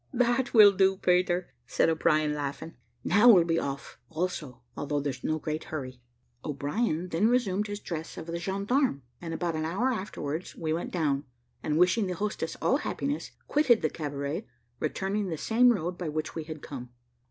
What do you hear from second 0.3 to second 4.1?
will do, Peter," said O'Brien, laughing; "now we'll be off